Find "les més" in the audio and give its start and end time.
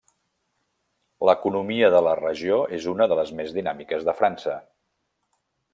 3.23-3.55